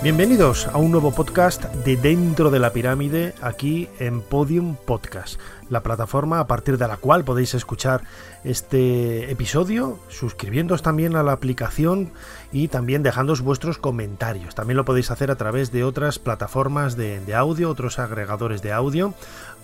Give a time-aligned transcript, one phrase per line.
[0.00, 5.40] Bienvenidos a un nuevo podcast de Dentro de la Pirámide aquí en Podium Podcast,
[5.70, 8.04] la plataforma a partir de la cual podéis escuchar
[8.44, 12.12] este episodio, suscribiéndoos también a la aplicación
[12.52, 14.54] y también dejándoos vuestros comentarios.
[14.54, 18.72] También lo podéis hacer a través de otras plataformas de, de audio, otros agregadores de
[18.72, 19.14] audio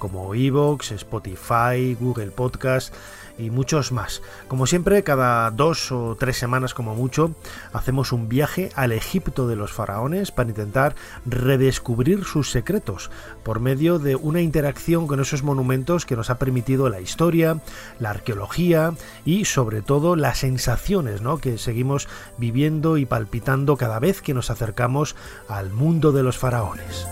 [0.01, 2.93] como Evox, Spotify, Google Podcast
[3.39, 4.23] y muchos más.
[4.49, 7.33] Como siempre, cada dos o tres semanas como mucho,
[7.73, 10.95] hacemos un viaje al Egipto de los faraones para intentar
[11.27, 13.11] redescubrir sus secretos
[13.43, 17.61] por medio de una interacción con esos monumentos que nos ha permitido la historia,
[17.99, 21.39] la arqueología y sobre todo las sensaciones ¿no?
[21.39, 25.17] que seguimos viviendo y palpitando cada vez que nos acercamos
[25.49, 27.07] al mundo de los faraones.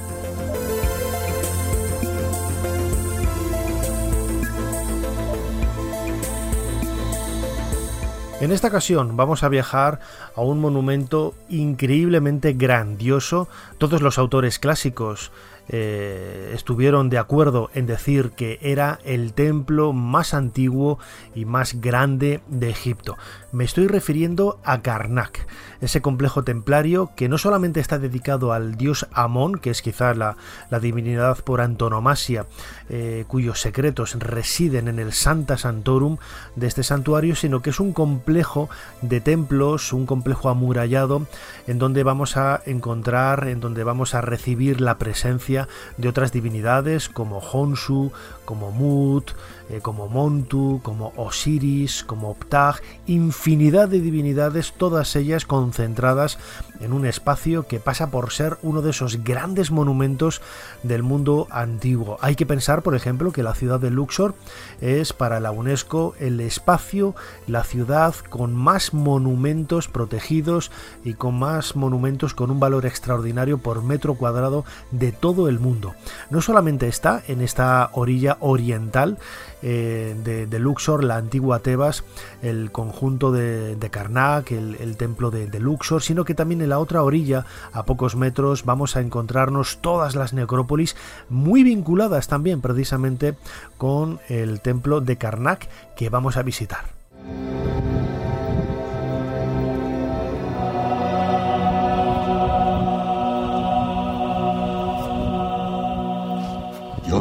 [8.43, 10.01] En esta ocasión vamos a viajar
[10.35, 13.47] a un monumento increíblemente grandioso.
[13.79, 15.31] Todos los autores clásicos
[15.75, 20.99] eh, estuvieron de acuerdo en decir que era el templo más antiguo
[21.35, 23.17] y más grande de Egipto.
[23.53, 25.47] Me estoy refiriendo a Karnak,
[25.81, 30.37] ese complejo templario que no solamente está dedicado al dios Amón, que es quizá la,
[30.81, 32.47] divinidad por antonomasia,
[32.91, 36.19] eh, cuyos secretos residen en el Santa Santorum
[36.55, 38.69] de este santuario, sino que es un complejo
[39.01, 41.27] de templos, un complejo amurallado,
[41.67, 45.62] en donde vamos a encontrar, en donde vamos a recibir la presencia
[45.97, 48.13] de otras divinidades como Honsu,
[48.45, 49.33] como Mut,
[49.73, 56.39] eh, como Montu, como Osiris, como Ptah, infinidad de divinidades, todas ellas concentradas
[56.81, 60.43] en un espacio que pasa por ser uno de esos grandes monumentos
[60.83, 62.19] del mundo antiguo.
[62.21, 64.35] Hay que pensar, por ejemplo, que la ciudad de Luxor
[64.83, 67.15] es para la UNESCO el espacio,
[67.47, 70.71] la ciudad con más monumentos protegidos
[71.03, 75.95] y con más monumentos con un valor extraordinario por metro cuadrado de todo el mundo.
[76.33, 79.19] No solamente está en esta orilla oriental,
[79.61, 82.05] eh, de, Luxor, la antigua Tebas,
[82.41, 87.45] el conjunto de, Karnak, el, templo de, Luxor, sino que también en la otra orilla,
[87.75, 90.97] a pocos metros, vamos a encontrarnos todas las necrópolis
[91.29, 93.35] muy vinculadas también precisamente
[93.77, 96.87] con el templo de Karnak que vamos a visitar.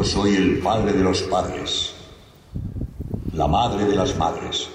[0.02, 1.94] Soy el padre de los padres
[3.32, 4.68] la madre de las madres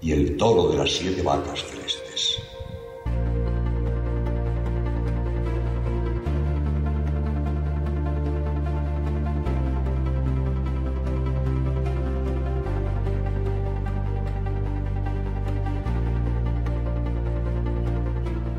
[0.00, 2.38] y el toro de las siete vacas celestes.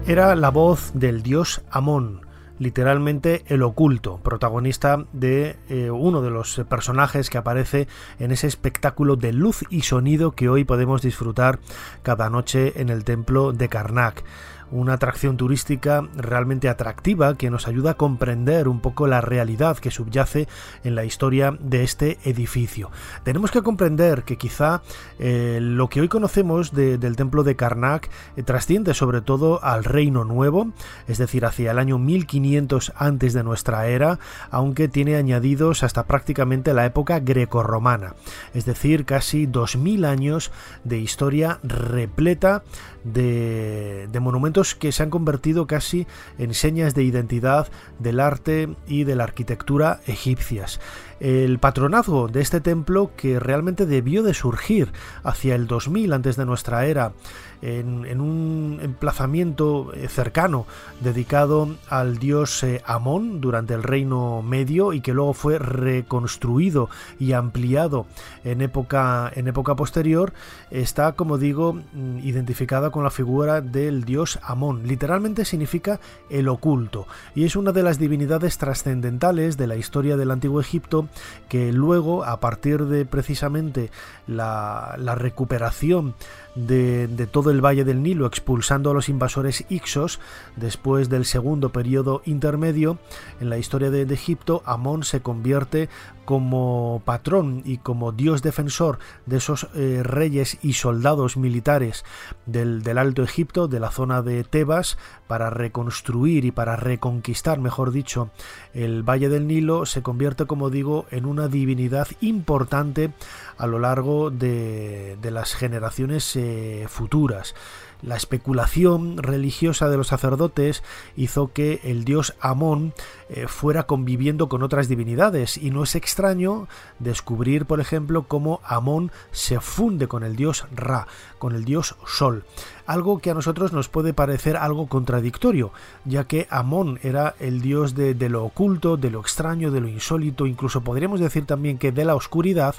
[0.06, 2.31] Era la voz del dios Amón,
[2.62, 7.88] literalmente el oculto, protagonista de eh, uno de los personajes que aparece
[8.20, 11.58] en ese espectáculo de luz y sonido que hoy podemos disfrutar
[12.04, 14.24] cada noche en el templo de Karnak
[14.72, 19.92] una atracción turística realmente atractiva que nos ayuda a comprender un poco la realidad que
[19.92, 20.48] subyace
[20.84, 22.92] en la historia de este edificio.
[23.24, 24.82] Tenemos que comprender que quizá
[25.20, 30.24] eh, lo que hoy conocemos del templo de Karnak eh, trasciende sobre todo al Reino
[30.24, 30.72] Nuevo,
[31.08, 36.74] es decir, hacia el año 1500 antes de nuestra era, aunque tiene añadidos hasta prácticamente
[36.74, 38.16] la época grecorromana,
[38.54, 40.52] es decir, casi 2000 años
[40.84, 42.64] de historia repleta
[43.04, 46.08] de, monumentos que se han convertido casi
[46.38, 47.68] en señas de identidad
[48.00, 50.80] del arte y de la arquitectura egipcias
[51.22, 54.92] el patronazgo de este templo que realmente debió de surgir
[55.24, 57.14] hacia el 2000 antes de nuestra era
[57.62, 60.66] en, un emplazamiento eh, cercano
[61.00, 66.90] dedicado al dios eh, Amón durante el Reino Medio y que luego fue reconstruido
[67.20, 68.08] y ampliado
[68.44, 70.34] en época, en época posterior,
[70.72, 74.88] está, como digo, mm, identificada con la figura del dios Amón.
[74.88, 80.32] Literalmente significa el oculto y es una de las divinidades trascendentales de la historia del
[80.32, 81.08] Antiguo Egipto
[81.50, 83.92] que luego, a partir de precisamente
[84.28, 86.16] la, recuperación
[86.56, 90.20] de, todo el valle del Nilo, expulsando a los invasores Ixos,
[90.56, 92.98] después del segundo periodo intermedio,
[93.40, 95.90] en la historia de, Egipto, Amón se convierte
[96.26, 102.06] como patrón y como dios defensor de esos eh, reyes y soldados militares
[102.46, 108.30] del, Alto Egipto, de la zona de Tebas, para reconstruir y para reconquistar, mejor dicho,
[108.74, 113.12] el Valle del Nilo, se convierte, como digo, en una divinidad importante
[113.58, 117.56] a lo largo de, de las generaciones eh, futuras.
[118.02, 120.84] La especulación religiosa de los sacerdotes
[121.16, 122.94] hizo que el dios Amón
[123.30, 126.68] eh, fuera conviviendo con otras divinidades y no es extraño
[127.00, 131.08] descubrir, por ejemplo, cómo Amón se funde con el dios Ra,
[131.38, 132.44] con el dios Sol.
[132.88, 135.72] Algo que a nosotros nos puede parecer algo contradictorio,
[136.04, 139.88] ya que Amón era el dios de, de lo oculto, de lo extraño, de lo
[139.88, 142.76] insólito, incluso podríamos decir también que de la oscuridad,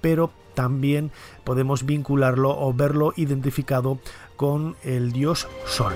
[0.00, 1.10] pero también
[1.44, 3.98] podemos vincularlo o verlo identificado
[4.36, 5.94] con el dios Sol.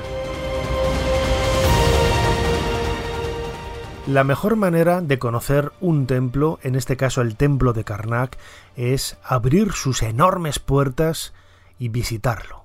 [4.06, 8.38] La mejor manera de conocer un templo, en este caso el templo de Karnak,
[8.74, 11.34] es abrir sus enormes puertas
[11.78, 12.64] y visitarlo.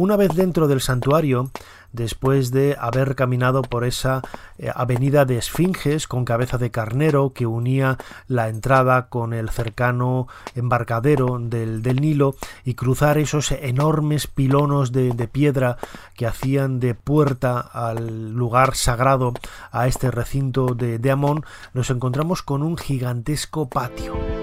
[0.00, 1.50] Una vez dentro del santuario,
[1.92, 4.22] después de haber caminado por esa
[4.58, 7.98] eh, avenida de esfinges con cabeza de carnero que unía
[8.28, 12.34] la entrada con el cercano embarcadero del, Nilo
[12.64, 15.76] y cruzar esos enormes pilonos de, piedra
[16.14, 19.34] que hacían de puerta al lugar sagrado
[19.70, 21.44] a este recinto de, de Amón,
[21.74, 24.39] nos encontramos con un gigantesco patio.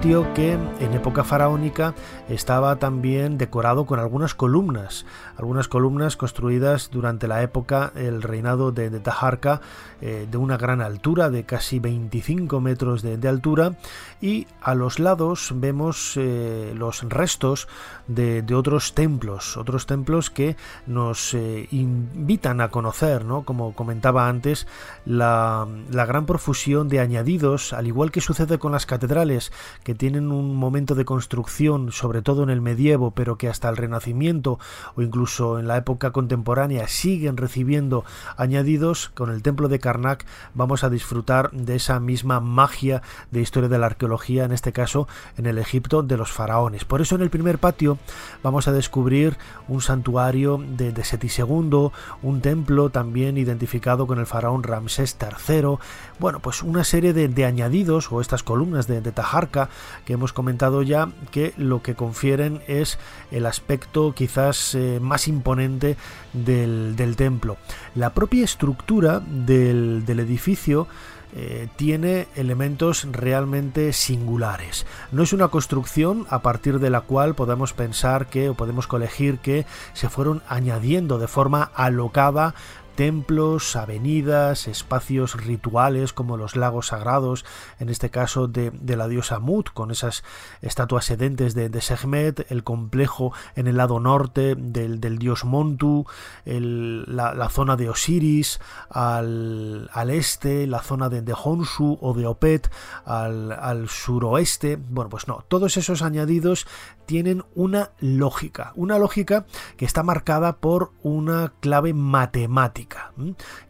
[0.00, 1.94] Que en época faraónica
[2.30, 5.04] estaba también decorado con algunas columnas,
[5.36, 9.60] algunas columnas construidas durante la época el reinado de, Tajarca
[10.00, 13.74] eh, de una gran altura, de casi 25 metros de, altura,
[14.22, 17.68] y a los lados vemos eh, los restos
[18.08, 20.56] de, otros templos, otros templos que
[20.86, 23.42] nos eh, invitan a conocer, ¿no?
[23.42, 24.66] como comentaba antes,
[25.04, 29.52] la, gran profusión de añadidos, al igual que sucede con las catedrales,
[29.94, 34.58] tienen un momento de construcción, sobre todo en el medievo, pero que hasta el Renacimiento
[34.94, 38.04] o incluso en la época contemporánea siguen recibiendo
[38.36, 43.68] añadidos, con el templo de Karnak vamos a disfrutar de esa misma magia de historia
[43.68, 46.84] de la arqueología, en este caso en el Egipto de los faraones.
[46.84, 47.98] Por eso en el primer patio
[48.42, 49.36] vamos a descubrir
[49.68, 51.90] un santuario de, de Seti II,
[52.22, 55.76] un templo también identificado con el faraón Ramsés III,
[56.18, 59.68] bueno, pues una serie de, añadidos o estas columnas de, de Tajarca
[60.04, 62.98] que hemos comentado ya que lo que confieren es
[63.30, 65.96] el aspecto quizás eh, más imponente
[66.32, 67.56] del, templo.
[67.94, 70.86] La propia estructura del, edificio
[71.34, 74.86] eh, tiene elementos realmente singulares.
[75.12, 79.38] No es una construcción a partir de la cual podemos pensar que o podemos colegir
[79.38, 82.54] que se fueron añadiendo de forma alocada
[83.00, 87.46] templos, avenidas, espacios rituales como los lagos sagrados,
[87.78, 90.22] en este caso de, la diosa Mut, con esas
[90.60, 96.04] estatuas sedentes de, de el complejo en el lado norte del, dios Montu,
[96.44, 102.70] la, zona de Osiris, al, este, la zona de, de Honsu o de Opet,
[103.06, 104.76] al, al suroeste.
[104.76, 106.66] Bueno, pues no, todos esos añadidos
[107.10, 109.44] tienen una lógica, una lógica
[109.76, 113.10] que está marcada por una clave matemática,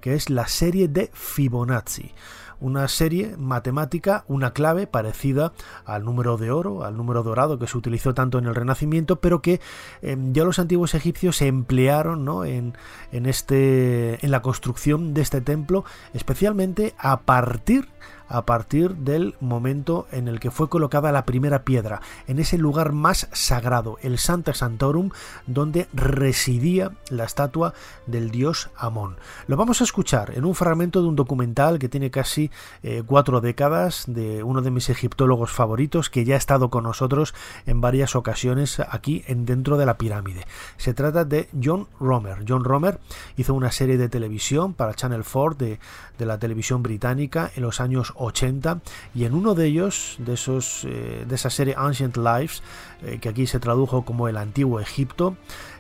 [0.03, 2.13] que es la serie de Fibonacci.
[2.61, 5.55] Una serie matemática, una clave parecida
[5.87, 9.41] al número de oro, al número dorado que se utilizó tanto en el Renacimiento, pero
[9.41, 9.63] que
[10.03, 12.75] em, ya los antiguos egipcios se emplearon en,
[13.11, 17.89] en, este, en la construcción de este templo, especialmente a partir
[18.31, 22.93] a partir del momento en el que fue colocada la primera piedra, en ese lugar
[22.93, 25.11] más sagrado, el Santa Santorum,
[25.47, 27.75] donde residía la estatua
[28.07, 29.17] del dios Amón.
[29.47, 32.51] Lo vamos a escuchar en un fragmento de un documental que tiene casi
[32.83, 37.35] eh, cuatro décadas de uno de mis egiptólogos favoritos que ya ha estado con nosotros
[37.67, 40.47] en varias ocasiones aquí en dentro de la pirámide.
[40.77, 42.45] Se trata de John Romer.
[42.47, 43.01] John Romer
[43.37, 45.79] hizo una serie de televisión para Channel 4 de,
[46.19, 48.81] la televisión británica en los años 80
[49.15, 52.63] y en uno de ellos, de, esos, eh, de esa serie Ancient Lives,
[53.03, 55.37] eh, que aquí se tradujo como el antiguo Egipto,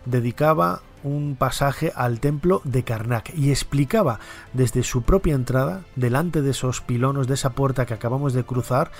[0.06, 4.20] dedicaba un pasaje al templo de Karnak y explicaba
[4.52, 8.90] desde su propia entrada, delante de esos pilonos de esa puerta que acabamos de cruzar,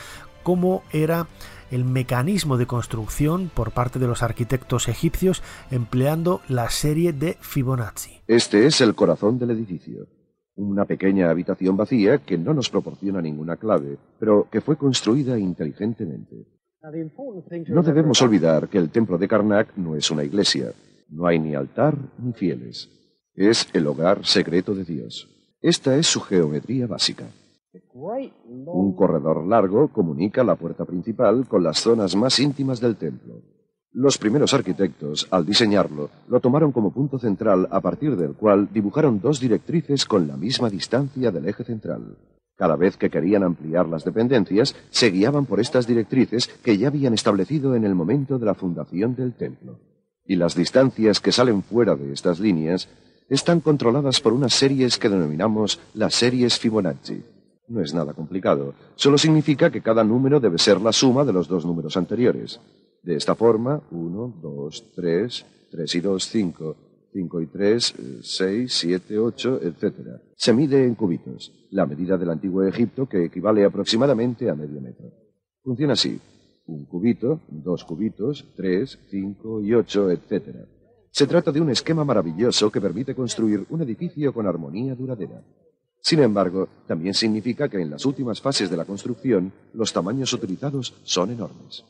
[0.43, 1.27] cómo era
[1.71, 8.21] el mecanismo de construcción por parte de los arquitectos egipcios empleando la serie de Fibonacci.
[8.27, 10.07] Este es el corazón del edificio.
[10.57, 16.47] Una pequeña habitación vacía que no nos proporciona ninguna clave, pero que fue construida inteligentemente.
[17.69, 20.73] No debemos olvidar que el templo de Karnak no es una iglesia.
[21.09, 22.89] No hay ni altar ni fieles.
[23.35, 25.29] Es el hogar secreto de Dios.
[25.61, 27.27] Esta es su geometría básica.
[27.93, 33.43] Un corredor largo comunica la puerta principal con las zonas más íntimas del templo.
[33.93, 39.21] Los primeros arquitectos, al diseñarlo, lo tomaron como punto central a partir del cual dibujaron
[39.21, 42.17] dos directrices con la misma distancia del eje central.
[42.55, 47.15] Cada vez que querían ampliar las dependencias, se guiaban por estas directrices que ya habían
[47.15, 49.81] establecido en el momento de la fundación del templo.
[50.25, 52.89] Y las distancias que salen fuera de estas líneas
[53.29, 57.25] están controladas por unas series que denominamos las series Fibonacci.
[57.67, 58.75] No es nada complicado.
[58.95, 62.61] Solo significa que cada número debe ser la suma de los dos números anteriores.
[63.03, 66.77] De esta forma, 1, 2, 3, 3 y 2, 5,
[67.13, 69.95] 5 y 3, 6, 7, 8, etc.
[70.37, 75.07] Se mide en cubitos, la medida del antiguo Egipto que equivale aproximadamente a medio metro.
[75.63, 76.21] Funciona así.
[76.67, 80.69] Un cubito, dos cubitos, tres, cinco y ocho, etc.
[81.11, 85.43] Se trata de un esquema maravilloso que permite construir un edificio con armonía duradera.
[86.01, 90.95] Sin embargo, también significa que en las últimas fases de la construcción los tamaños utilizados
[91.03, 91.85] son enormes.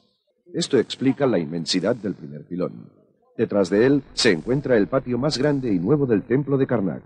[0.52, 2.90] Esto explica la inmensidad del primer pilón.
[3.36, 7.02] Detrás de él se encuentra el patio más grande y nuevo del templo de Karnak.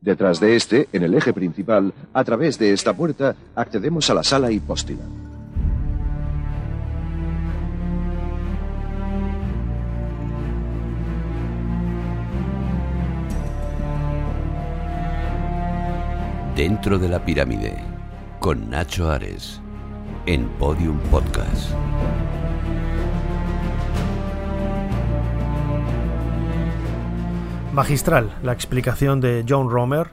[0.00, 4.22] Detrás de este, en el eje principal, a través de esta puerta, accedemos a la
[4.22, 5.02] sala hipóstila.
[16.54, 17.76] Dentro de la pirámide,
[18.38, 19.60] con Nacho Ares,
[20.26, 21.72] en Podium Podcast.
[27.72, 30.10] Magistral la explicación de John Romer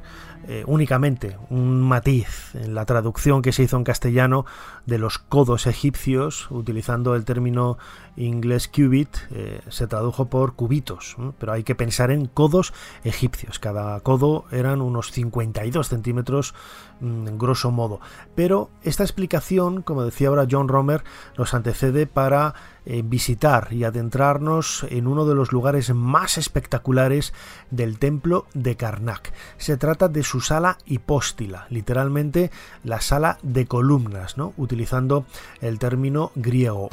[0.48, 4.46] eh, únicamente un matiz en la traducción que se hizo en castellano
[4.86, 7.78] de los codos egipcios, utilizando el término
[8.16, 12.74] inglés cubit, eh, se tradujo por cubitos, pero hay que pensar en codos
[13.04, 13.60] egipcios.
[13.60, 16.56] Cada codo eran unos 52 centímetros,
[17.02, 18.00] mm, grosso modo.
[18.34, 21.04] Pero esta explicación, como decía ahora John Romer,
[21.38, 22.56] nos antecede para
[22.92, 27.36] eh, visitar y adentrarnos en uno de los lugares más espectaculares
[27.70, 29.32] del templo de Karnak.
[29.60, 32.50] Se trata de su sala hipóstila, literalmente
[32.84, 34.54] la sala de columnas, ¿no?
[34.58, 35.28] utilizando
[35.62, 36.90] el término griego.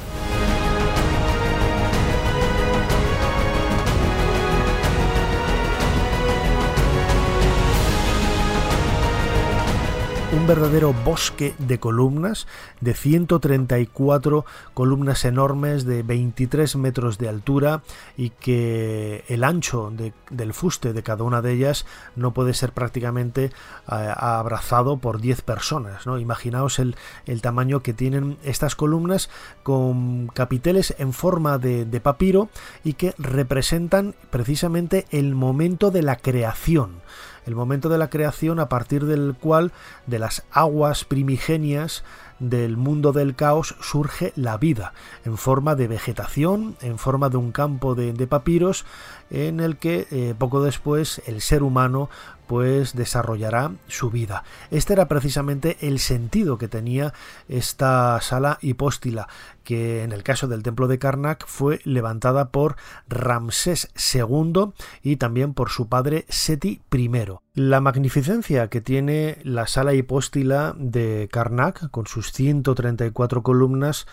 [10.33, 12.47] Un verdadero bosque de columnas,
[12.81, 17.81] de 134 columnas enormes de 23 metros de altura
[18.17, 19.93] y que el ancho
[20.29, 21.85] del fuste de cada una de ellas
[22.17, 23.51] no puede ser prácticamente eh,
[23.87, 26.05] abrazado por 10 personas.
[26.05, 26.19] ¿no?
[26.19, 26.95] Imaginaos el,
[27.41, 29.29] tamaño que tienen estas columnas
[29.63, 32.49] con capiteles en forma de papiro
[32.83, 37.01] y que representan precisamente el momento de la creación
[37.47, 39.71] el momento de la creación a partir del cual
[40.05, 42.03] de las aguas primigenias
[42.39, 44.93] del mundo del caos surge la vida,
[45.25, 48.85] en forma de vegetación, en forma de un campo de, papiros,
[49.29, 52.09] en el que eh, poco después el ser humano
[52.47, 54.43] pues desarrollará su vida.
[54.71, 57.13] Este era precisamente el sentido que tenía
[57.49, 59.27] esta sala hipóstila,
[59.63, 62.77] que en el caso del templo de Karnak fue levantada por
[63.09, 64.71] Ramsés II
[65.03, 67.11] y también por su padre Seti I.
[67.53, 74.07] La magnificencia que tiene la sala hipóstila de Karnak, con sus 134 columnas,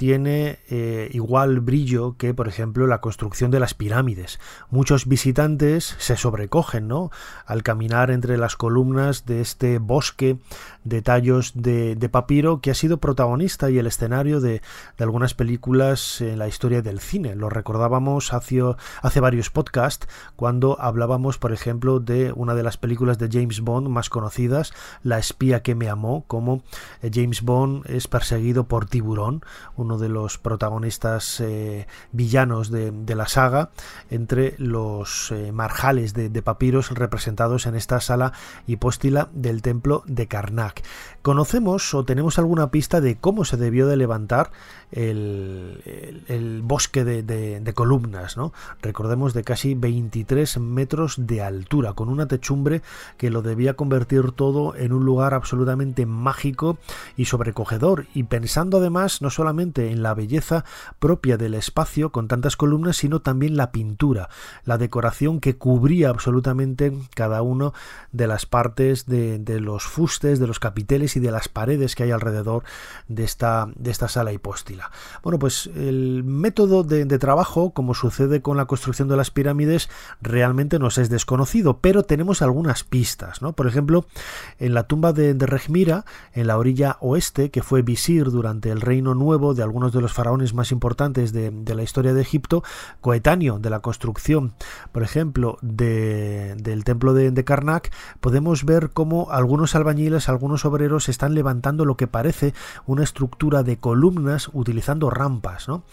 [0.00, 4.40] tiene eh, igual brillo que, por ejemplo, la construcción de las pirámides.
[4.70, 7.10] Muchos visitantes se sobrecogen, ¿no?
[7.44, 10.38] Al caminar entre las columnas de este bosque
[10.84, 14.62] de tallos de, papiro que ha sido protagonista y el escenario de,
[14.98, 17.34] algunas películas en la historia del cine.
[17.34, 18.62] Lo recordábamos hace,
[19.02, 23.88] hace varios podcasts cuando hablábamos, por ejemplo, de una de las películas de James Bond
[23.88, 26.62] más conocidas, La espía que me amó, como
[27.02, 29.42] eh, James Bond es perseguido por Tiburón,
[29.90, 33.70] uno de los protagonistas eh, villanos de, la saga,
[34.08, 38.32] entre los eh, marjales de, papiros representados en esta sala
[38.68, 40.82] hipóstila del templo de Karnak.
[41.22, 44.52] Conocemos o tenemos alguna pista de cómo se debió de levantar
[44.92, 48.36] el, bosque de, columnas.
[48.80, 52.82] Recordemos de casi 23 metros de altura, con una techumbre
[53.16, 56.78] que lo debía convertir todo en un lugar absolutamente mágico
[57.16, 60.64] y sobrecogedor, y pensando además no solamente en la belleza
[60.98, 64.28] propia del espacio con tantas columnas, sino también la pintura,
[64.64, 67.72] la decoración que cubría absolutamente cada uno
[68.12, 72.10] de las partes de, los fustes, de los capiteles y de las paredes que hay
[72.10, 72.64] alrededor
[73.08, 74.90] de esta, de esta sala hipóstila.
[75.22, 79.88] Bueno, pues el método de, trabajo, como sucede con la construcción de las pirámides,
[80.20, 83.52] realmente nos es desconocido, pero tenemos algunas pistas, ¿no?
[83.52, 84.06] Por ejemplo,
[84.58, 88.80] en la tumba de, de Regmira, en la orilla oeste, que fue visir durante el
[88.80, 92.64] reino nuevo de algunos de los faraones más importantes de, la historia de Egipto,
[93.00, 94.52] coetáneo de la construcción,
[94.90, 101.34] por ejemplo, del templo de, de Karnak, podemos ver cómo algunos albañiles, algunos obreros están
[101.34, 102.52] levantando lo que parece
[102.84, 105.84] una estructura de columnas utilizando rampas, ¿no?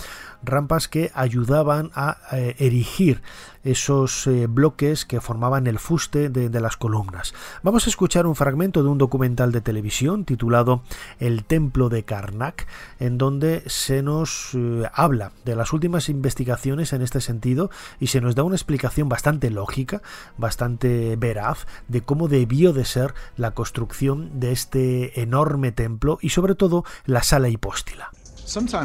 [0.43, 3.21] Rampas que ayudaban a eh, erigir
[3.63, 7.33] esos eh, bloques que formaban el fuste de, las columnas.
[7.61, 10.81] Vamos a escuchar un fragmento de un documental de televisión titulado
[11.19, 12.65] El Templo de Karnak,
[12.99, 18.21] en donde se nos eh, habla de las últimas investigaciones en este sentido y se
[18.21, 20.01] nos da una explicación bastante lógica,
[20.37, 26.55] bastante veraz, de cómo debió de ser la construcción de este enorme templo y sobre
[26.55, 28.11] todo la sala hipóstila.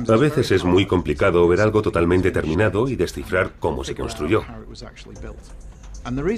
[0.09, 4.43] A veces es muy complicado ver algo totalmente terminado y descifrar cómo se construyó.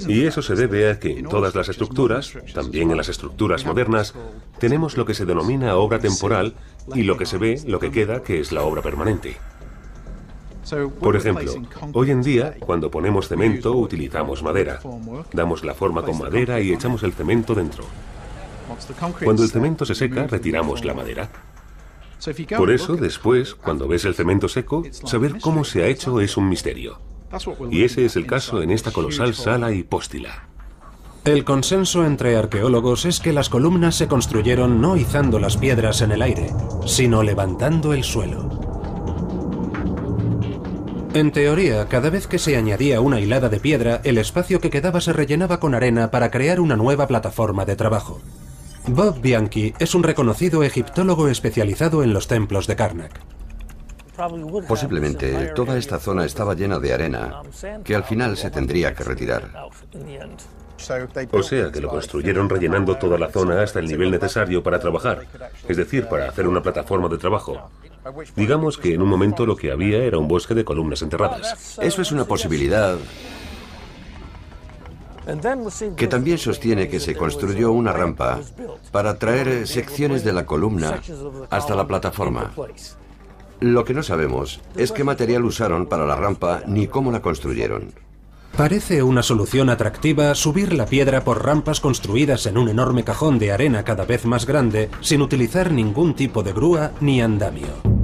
[0.07, 4.13] Y eso se debe a que en todas las estructuras, también en las estructuras modernas,
[4.59, 6.53] tenemos lo que se denomina obra temporal
[6.93, 9.37] y lo que se ve, lo que queda, que es la obra permanente.
[10.99, 11.51] Por ejemplo,
[11.93, 14.79] hoy en día, cuando ponemos cemento, utilizamos madera.
[15.33, 17.85] Damos la forma con madera y echamos el cemento dentro.
[19.23, 21.29] Cuando el cemento se seca, retiramos la madera.
[22.57, 26.49] Por eso, después, cuando ves el cemento seco, saber cómo se ha hecho es un
[26.49, 26.99] misterio.
[27.71, 30.47] Y ese es el caso en esta colosal sala hipóstila.
[31.25, 36.11] El consenso entre arqueólogos es que las columnas se construyeron no izando las piedras en
[36.11, 36.51] el aire,
[36.85, 38.65] sino levantando el suelo.
[41.15, 45.01] En teoría, cada vez que se añadía una hilada de piedra, el espacio que quedaba
[45.01, 48.21] se rellenaba con arena para crear una nueva plataforma de trabajo.
[48.87, 53.19] Bob Bianchi es un reconocido egiptólogo especializado en los templos de Karnak.
[54.67, 57.41] Posiblemente toda esta zona estaba llena de arena
[57.83, 59.49] que al final se tendría que retirar.
[61.31, 65.25] O sea que lo construyeron rellenando toda la zona hasta el nivel necesario para trabajar,
[65.67, 67.69] es decir, para hacer una plataforma de trabajo.
[68.35, 71.77] Digamos que en un momento lo que había era un bosque de columnas enterradas.
[71.81, 72.97] Eso es una posibilidad
[75.95, 78.39] que también sostiene que se construyó una rampa
[78.91, 81.01] para traer secciones de la columna
[81.49, 82.51] hasta la plataforma.
[83.59, 87.93] Lo que no sabemos es qué material usaron para la rampa ni cómo la construyeron.
[88.57, 93.51] Parece una solución atractiva subir la piedra por rampas construidas en un enorme cajón de
[93.51, 97.94] arena cada vez más grande sin utilizar ningún tipo de grúa ni andamio.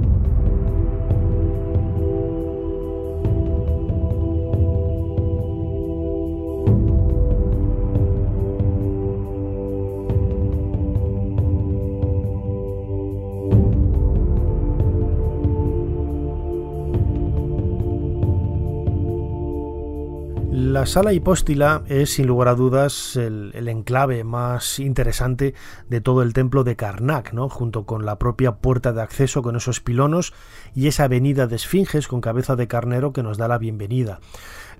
[20.72, 25.52] La sala hipóstila es sin lugar a dudas el, enclave más interesante
[25.90, 27.50] de todo el templo de Karnak, ¿no?
[27.50, 30.32] junto con la propia puerta de acceso con esos pilonos
[30.74, 34.20] y esa avenida de esfinges con cabeza de carnero que nos da la bienvenida.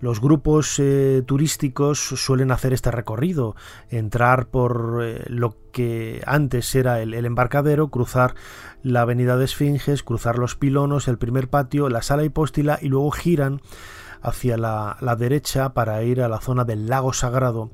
[0.01, 3.55] Los grupos eh, turísticos suelen hacer este recorrido,
[3.91, 8.35] entrar por eh, lo que antes era el, el, embarcadero, cruzar
[8.83, 13.11] la avenida de Esfinges, cruzar los pilonos, el primer patio, la sala hipóstila y luego
[13.11, 13.61] giran
[14.23, 17.71] hacia la, derecha para ir a la zona del lago sagrado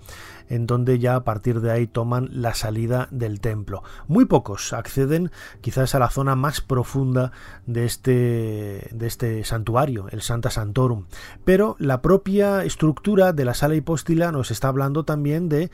[0.48, 3.82] en donde ya a partir de ahí toman la salida del templo.
[4.06, 5.30] Muy pocos acceden
[5.61, 7.32] quizás a la zona más profunda
[7.66, 11.06] de este, de este santuario, el Santa Santorum.
[11.44, 15.70] Pero la propia estructura de la sala hipóstila nos está hablando también de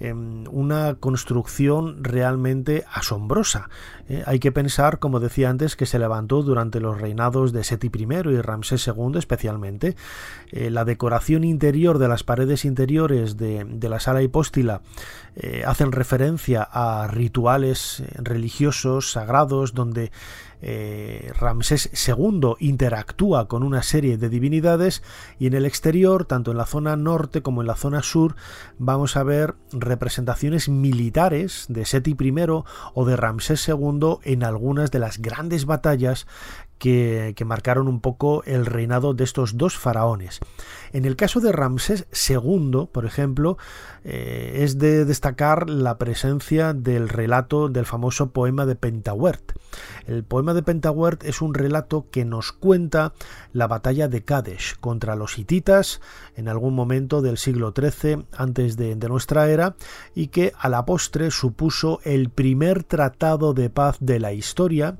[0.00, 3.68] em, una construcción realmente asombrosa.
[4.08, 7.90] Eh, hay que pensar, como decía antes, que se levantó durante los reinados de Seti
[7.94, 9.96] I y Ramsés II especialmente.
[10.50, 14.82] Eh, la decoración interior de las paredes interiores de, la sala hipóstila
[15.36, 20.12] eh, hacen referencia a rituales religiosos sagrados donde
[20.66, 25.02] eh, Ramsés II interactúa con una serie de divinidades
[25.38, 28.36] y en el exterior, tanto en la zona norte como en la zona sur,
[28.78, 32.34] vamos a ver representaciones militares de Seti I
[32.94, 36.26] o de Ramsés II en algunas de las grandes batallas
[36.78, 40.40] que, marcaron un poco el reinado de estos dos faraones.
[40.92, 43.58] En el caso de Ramsés II, por ejemplo,
[44.04, 49.52] eh, es de destacar la presencia del relato del famoso poema de Pentawert.
[50.06, 53.12] El poema de Pentawert es un relato que nos cuenta
[53.52, 56.00] la batalla de Kadesh contra los hititas
[56.36, 59.76] en algún momento del siglo XIII antes de, nuestra era
[60.14, 64.96] y que a la postre supuso el primer tratado de paz de la historia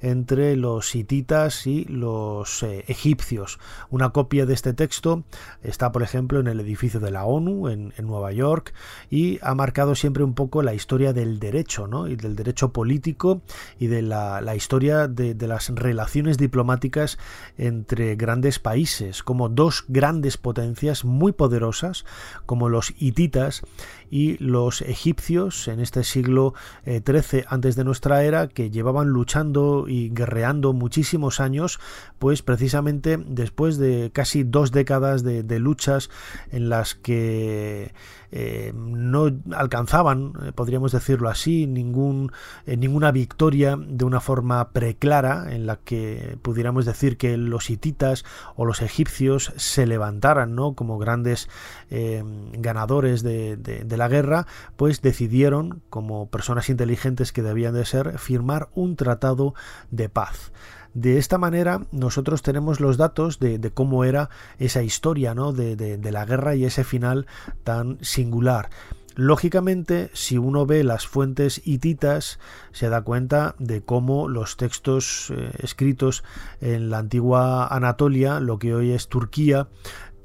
[0.00, 3.58] entre los hititas y los eh, egipcios.
[3.90, 5.24] Una copia de este texto
[5.62, 8.72] está, por ejemplo, en el edificio de la ONU en, Nueva York
[9.10, 12.06] y ha marcado siempre un poco la historia del derecho ¿no?
[12.06, 13.40] y del derecho político
[13.80, 17.18] y de la, historia de, de las relaciones diplomáticas
[17.58, 22.04] entre grandes países, como dos grandes potencias muy poderosas,
[22.46, 23.62] como los hititas
[24.10, 29.86] y los egipcios en este siglo XIII eh, antes de nuestra era que llevaban luchando
[29.88, 31.80] y guerreando muchísimos años
[32.18, 36.10] pues precisamente después de casi dos décadas de, de luchas
[36.50, 37.92] en las que
[38.32, 42.32] eh, no alcanzaban, eh, podríamos decirlo así, ningún,
[42.66, 48.24] ninguna victoria de una forma preclara en la que pudiéramos decir que los hititas
[48.56, 50.74] o los egipcios se levantaran ¿no?
[50.74, 51.48] como grandes
[51.88, 58.68] ganadores de, de la guerra, pues decidieron, como personas inteligentes que debían de ser, firmar
[58.74, 59.54] un tratado
[59.90, 60.52] de paz.
[60.96, 65.52] De esta manera nosotros tenemos los datos de, cómo era esa historia ¿no?
[65.52, 67.26] de, la guerra y ese final
[67.64, 68.70] tan singular.
[69.14, 72.38] Lógicamente, si uno ve las fuentes hititas,
[72.72, 76.24] se da cuenta de cómo los textos eh, escritos
[76.60, 79.68] en la antigua Anatolia, lo que hoy es Turquía,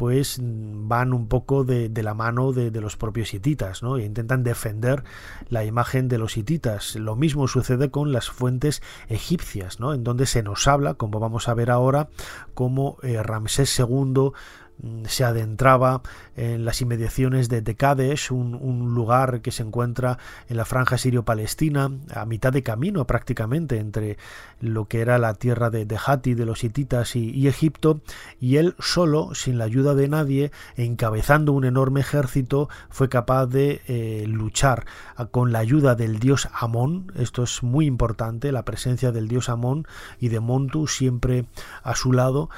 [0.02, 3.98] pues van un poco de, la mano de, los propios hititas, ¿no?
[3.98, 5.04] E intentan defender
[5.48, 6.96] la imagen de los hititas.
[6.96, 9.94] Lo mismo sucede con las fuentes egipcias, ¿no?
[9.94, 12.10] En donde se nos habla, como vamos a ver ahora,
[12.56, 14.32] como eh, Ramsés II
[14.71, 14.71] Mm,
[15.06, 16.02] se adentraba
[16.36, 20.17] en las inmediaciones de, Kadesh, un, lugar que se encuentra
[20.50, 24.17] en la franja sirio-palestina, a mitad de camino prácticamente entre
[24.60, 28.02] lo que era la tierra de, de de los hititas y, Egipto,
[28.39, 33.82] y él solo, sin la ayuda de nadie, encabezando un enorme ejército, fue capaz de
[33.88, 34.86] eh, luchar
[35.32, 39.86] con la ayuda del dios Amón, esto es muy importante, la presencia del dios Amón
[40.20, 41.46] y de Montu siempre
[41.84, 42.50] a su lado,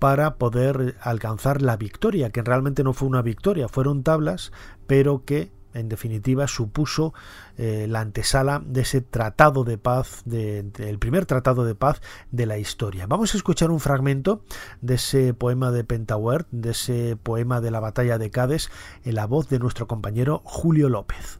[0.00, 4.50] para poder alcanzar la victoria, que realmente no fue una victoria, fueron tablas,
[4.88, 7.14] pero que en definitiva supuso
[7.56, 12.00] eh, la antesala de ese tratado de paz, del primer tratado de paz
[12.32, 13.06] de la historia.
[13.06, 14.42] Vamos a escuchar un fragmento
[14.80, 18.70] de ese poema de Pentawert, de ese poema de la batalla de Cádiz,
[19.04, 21.38] en la voz de nuestro compañero Julio López.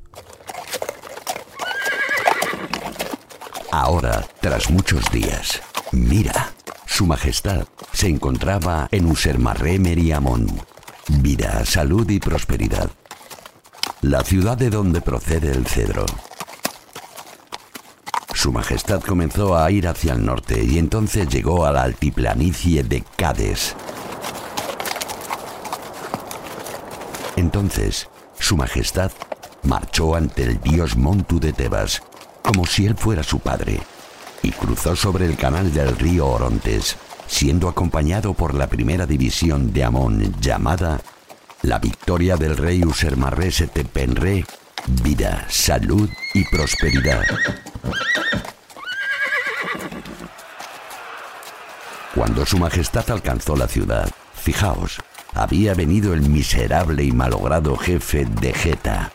[3.73, 6.53] Ahora, tras muchos días, mira
[7.00, 10.48] su Majestad se encontraba en Usermarré Meriamón.
[11.09, 12.90] Vida, salud y prosperidad.
[14.03, 16.05] La ciudad de donde procede el cedro.
[18.35, 23.03] Su Majestad comenzó a ir hacia el norte y entonces llegó a la altiplanicie de
[23.16, 23.74] Cades.
[27.37, 29.12] Entonces, Su Majestad
[29.62, 32.03] marchó ante el dios Montu de Tebas,
[32.42, 33.81] como si él fuera su padre
[34.42, 39.85] y cruzó sobre el canal del río Orontes, siendo acompañado por la primera división de
[39.85, 41.00] Amón llamada
[41.62, 44.44] la victoria del rey Usermarré Setepenre,
[45.03, 47.24] vida, salud y prosperidad.
[52.14, 55.00] Cuando su majestad alcanzó la ciudad, fijaos,
[55.35, 59.12] había venido el miserable y malogrado jefe de Geta,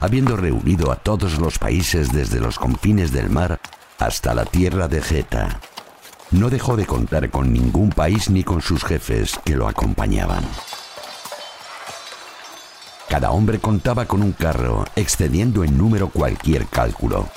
[0.00, 3.60] habiendo reunido a todos los países desde los confines del mar
[3.98, 5.60] hasta la tierra de Geta.
[6.30, 10.44] No dejó de contar con ningún país ni con sus jefes que lo acompañaban.
[13.08, 17.28] Cada hombre contaba con un carro, excediendo en número cualquier cálculo.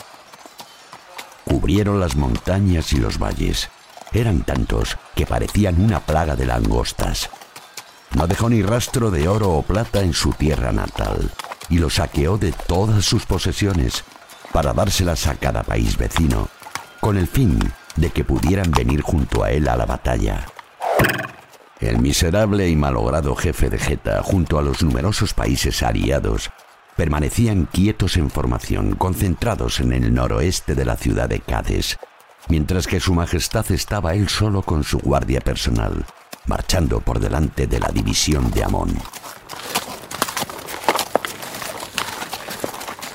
[1.45, 3.69] Cubrieron las montañas y los valles.
[4.11, 7.29] Eran tantos que parecían una plaga de langostas.
[8.15, 11.29] No dejó ni rastro de oro o plata en su tierra natal
[11.69, 14.03] y lo saqueó de todas sus posesiones
[14.51, 16.47] para dárselas a cada país vecino,
[16.99, 17.59] con el fin
[17.95, 20.45] de que pudieran venir junto a él a la batalla.
[21.79, 26.49] El miserable y malogrado jefe de Geta, junto a los numerosos países aliados,
[26.97, 31.97] permanecían quietos en formación, concentrados en el noroeste de la ciudad de Cádiz,
[32.49, 36.05] mientras que su majestad estaba él solo con su guardia personal,
[36.45, 38.97] marchando por delante de la división de Amón.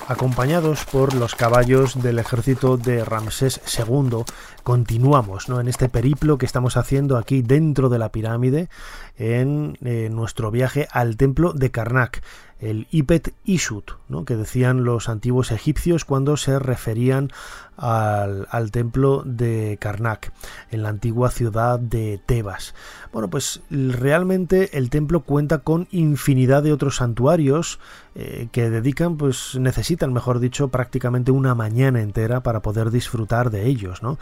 [0.08, 4.24] Acompañados por los caballos del ejército de Ramsés II.
[4.62, 5.60] Continuamos ¿no?
[5.60, 8.68] en este periplo que estamos haciendo aquí dentro de la pirámide
[9.16, 12.22] en eh, nuestro viaje al templo de Karnak
[12.60, 14.24] el Ipet Ishut, ¿no?
[14.24, 17.30] que decían los antiguos egipcios cuando se referían
[17.76, 20.32] al, templo de Karnak,
[20.70, 22.74] en la antigua ciudad de Tebas.
[23.12, 27.78] Bueno, pues realmente el templo cuenta con infinidad de otros santuarios
[28.16, 33.66] eh, que dedican, pues necesitan, mejor dicho, prácticamente una mañana entera para poder disfrutar de
[33.66, 34.18] ellos, ¿no?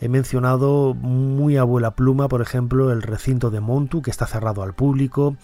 [0.00, 4.74] He mencionado muy abuela pluma, por ejemplo, el recinto de Montu, que está cerrado al
[4.74, 5.36] público.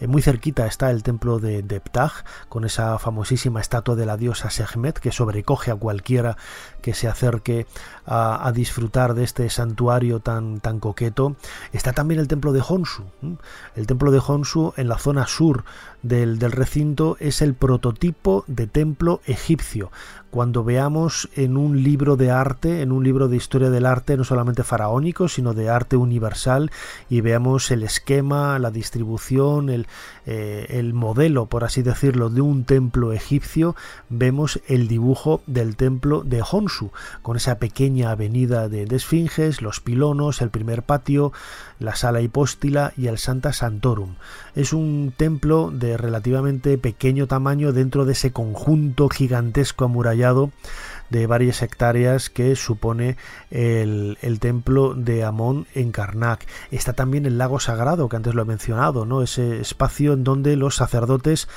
[0.00, 2.12] Eh, muy cerquita está el templo de, de Ptah,
[2.48, 6.36] con esa famosísima estatua de la diosa Sekhmet, que sobrecoge a cualquiera
[6.86, 7.66] que se acerque
[8.06, 11.34] a, disfrutar de este santuario tan, tan coqueto.
[11.72, 13.02] Está también el templo de Honsu.
[13.74, 15.64] El templo de Honsu en la zona sur
[16.02, 19.90] del, recinto es el prototipo de templo egipcio,
[20.30, 24.24] cuando veamos en un libro de arte, en un libro de historia del arte, no
[24.24, 26.70] solamente faraónico, sino de arte universal,
[27.08, 29.86] y veamos el esquema, la distribución, el,
[30.26, 33.76] eh, el modelo, por así decirlo, de un templo egipcio,
[34.10, 36.90] vemos el dibujo del templo de Honsu,
[37.22, 41.32] con esa pequeña avenida de, de esfinges, los pilonos, el primer patio,
[41.78, 44.16] la sala hipóstila y el Santa Santorum.
[44.54, 50.50] Es un templo de relativamente pequeño tamaño dentro de ese conjunto gigantesco amurallado
[51.10, 53.16] de varias hectáreas que supone
[53.50, 56.46] el, templo de Amón en Karnak.
[56.70, 59.22] Está también el lago sagrado, que antes lo he mencionado, ¿no?
[59.22, 61.48] ese espacio en donde los sacerdotes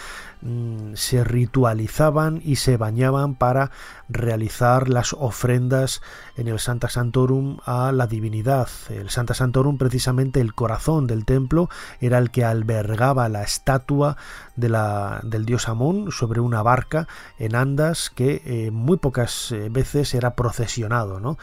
[0.41, 3.71] mm, se ritualizaban y se bañaban para
[4.07, 6.01] realizar las ofrendas
[6.35, 8.67] en el Santa Santorum a la divinidad.
[8.89, 14.17] El Santa Santorum, precisamente el corazón del templo, era el que albergaba la estatua
[14.55, 20.35] del dios Amón sobre una barca en andas que eh, muy pocas eh, veces era
[20.35, 21.37] procesionado, ¿no?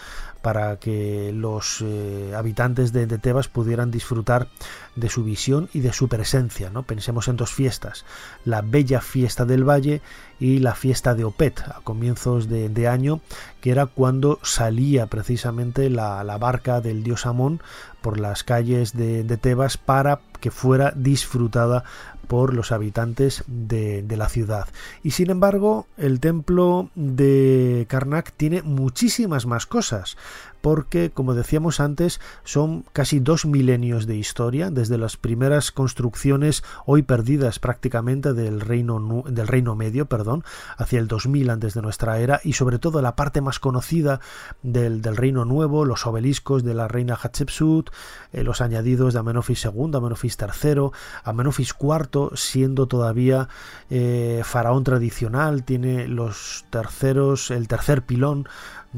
[0.46, 4.46] Para que los eh, habitantes de, Tebas pudieran disfrutar
[4.94, 6.70] de su visión y de su presencia.
[6.70, 6.84] ¿no?
[6.84, 8.04] Pensemos en dos fiestas,
[8.44, 10.02] la bella fiesta del valle
[10.38, 13.22] y la fiesta de Opet a comienzos de, año,
[13.60, 17.60] que era cuando salía precisamente la, barca del dios Amón
[18.06, 21.82] por las calles de, de Tebas para que fuera disfrutada
[22.28, 24.68] por los habitantes de, la ciudad.
[25.02, 30.16] Y sin embargo, el templo de Karnak tiene muchísimas más cosas
[30.60, 37.02] porque, como decíamos antes, son casi dos milenios de historia, desde las primeras construcciones hoy
[37.02, 40.44] perdidas prácticamente del reino, del reino medio, perdón,
[40.76, 44.20] hacia el 2000 antes de nuestra era, y sobre todo la parte más conocida
[44.62, 47.90] del, reino nuevo, los obeliscos de la reina Hatshepsut,
[48.32, 50.90] eh, los añadidos de Amenofis II, Amenofis III,
[51.24, 53.48] Amenofis IV, siendo todavía
[53.90, 58.48] eh, faraón tradicional, tiene los terceros, el tercer pilón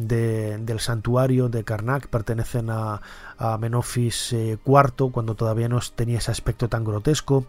[0.07, 3.01] del santuario de Karnak pertenecen a,
[3.37, 7.47] a Menofis IV, eh, cuando todavía no tenía ese aspecto tan grotesco.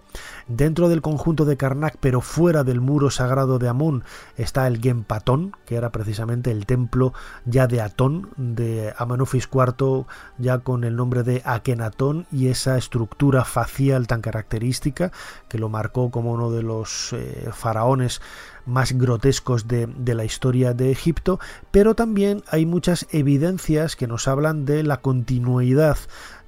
[0.48, 4.04] Dentro del conjunto de Karnak, pero fuera del muro sagrado de Amón,
[4.38, 7.14] está el Gempatón, que era precisamente el templo
[7.46, 10.06] ya de Atón, de Amenofis IV,
[10.38, 15.12] ya con el nombre de Akenatón y esa estructura facial tan característica
[15.48, 18.22] que lo marcó como uno de los eh, faraones
[18.66, 21.40] más grotescos de, de, la historia de Egipto,
[21.72, 25.98] pero también hay muchas evidencias que nos hablan de la continuidad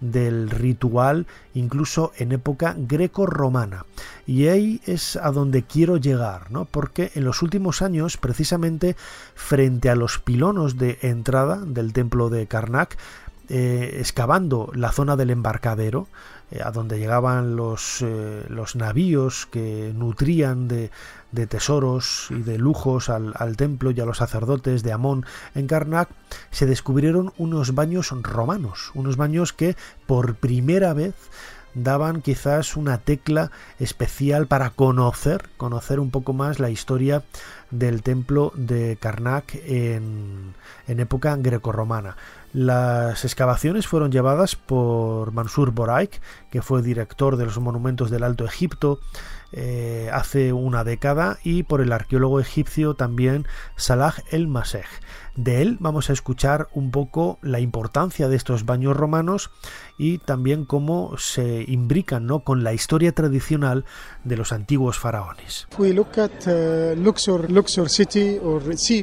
[0.01, 3.85] del ritual incluso en época greco-romana.
[4.25, 6.65] Y ahí es a donde quiero llegar, ¿no?
[6.65, 8.95] Porque en los últimos años, precisamente
[9.35, 12.97] frente a los pilonos de entrada del templo de Karnak,
[13.53, 16.07] eh, excavando la zona del embarcadero,
[16.51, 20.89] eh, a donde llegaban los, eh, los navíos que nutrían de,
[21.33, 26.07] de tesoros y de lujos al, templo y a los sacerdotes de Amón en Karnak,
[26.49, 31.15] se descubrieron unos baños romanos, unos baños que por primera vez
[31.73, 37.23] daban quizás una tecla especial para conocer, conocer un poco más la historia
[37.69, 40.53] del templo de Karnak en,
[40.87, 42.15] en época grecorromana.
[42.53, 48.43] Las excavaciones fueron llevadas por Mansur Boraik, que fue director de los monumentos del Alto
[48.43, 48.99] Egipto
[49.53, 53.45] eh, hace una década, y por el arqueólogo egipcio también
[53.77, 54.85] Salah el-Masej.
[55.35, 59.49] De él vamos a escuchar un poco la importancia de estos baños romanos
[60.01, 62.39] y también cómo se imbrican ¿no?
[62.39, 63.85] con la historia tradicional
[64.23, 65.67] de los antiguos faraones.
[65.77, 65.93] Uh,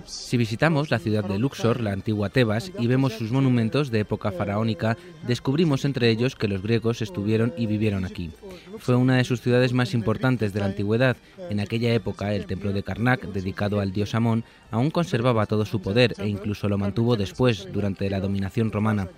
[0.04, 4.32] si visitamos la ciudad de Luxor, la antigua Tebas, y vemos sus monumentos de época
[4.32, 8.32] faraónica, descubrimos entre ellos que los griegos estuvieron y vivieron aquí.
[8.78, 11.16] Fue una de sus ciudades más importantes de la antigüedad.
[11.48, 15.80] En aquella época, el templo de Karnak, dedicado al dios Amón, aún conservaba todo su
[15.80, 19.08] poder e incluso lo mantuvo después, durante la dominación romana.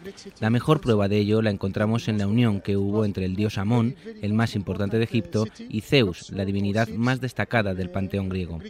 [0.41, 3.59] La mejor prueba de ello la encontramos en la unión que hubo entre el dios
[3.59, 8.61] Amón, el más importante de Egipto, y Zeus, la divinidad más destacada del panteón griego.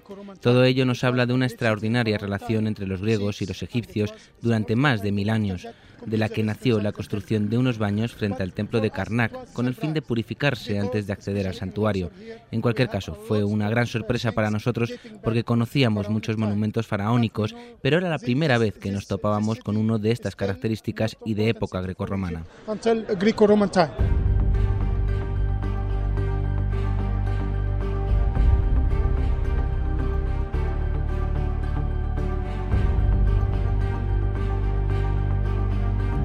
[0.40, 4.76] Todo ello nos habla de una extraordinaria relación entre los griegos y los egipcios durante
[4.76, 5.66] más de mil años
[6.06, 9.66] de la que nació la construcción de unos baños frente al templo de Karnak, con
[9.66, 12.10] el fin de purificarse antes de acceder al santuario.
[12.50, 17.98] En cualquier caso, fue una gran sorpresa para nosotros porque conocíamos muchos monumentos faraónicos, pero
[17.98, 21.80] era la primera vez que nos topábamos con uno de estas características y de época
[21.80, 22.44] grecorromana.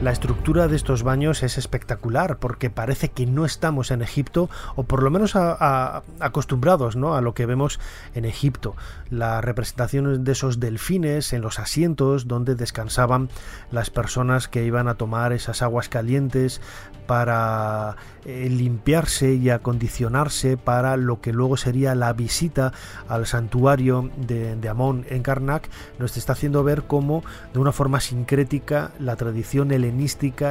[0.00, 4.84] La estructura de estos baños es espectacular porque parece que no estamos en Egipto o
[4.84, 7.16] por lo menos acostumbrados ¿no?
[7.16, 7.78] a lo que vemos
[8.14, 8.74] en Egipto.
[9.10, 13.28] La representación de esos delfines en los asientos donde descansaban
[13.70, 16.62] las personas que iban a tomar esas aguas calientes
[17.06, 22.72] para eh, limpiarse y acondicionarse para lo que luego sería la visita
[23.08, 28.92] al santuario de, Amón en Karnak, nos está haciendo ver cómo de una forma sincrética
[29.00, 29.72] la tradición